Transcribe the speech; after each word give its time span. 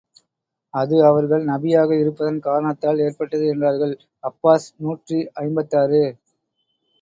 அது 0.73 0.95
அவர்கள் 1.05 1.43
நபியாக 1.49 1.89
இருப்பதன் 1.99 2.39
காரணத்தால் 2.39 3.03
ஏற்பட்டது 3.05 3.45
என்றார்கள் 3.47 3.93
அப்பாஸ் 4.23 4.67
நூற்றி 4.79 5.19
ஐம்பத்தாறு. 5.43 6.03